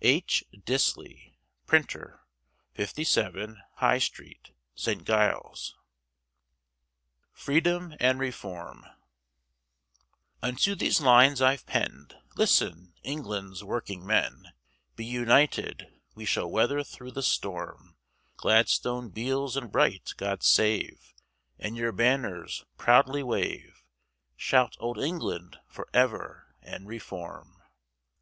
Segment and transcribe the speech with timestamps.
[0.00, 0.42] H.
[0.54, 1.34] Disley,
[1.66, 2.22] Printer,
[2.72, 5.04] 57, High Street, St.
[5.04, 5.76] Giles.
[7.34, 8.86] FREEDOM & REFORM.
[10.42, 14.46] Unto these lines I've penned, Listen, England's working men,
[14.94, 17.96] Be united, we shall weather thro' the storm,
[18.38, 21.12] Gladstone, Beales, & Bright, God save,
[21.58, 23.84] And your banners proudly wave,
[24.38, 27.60] Shout Old England for ever and Reform.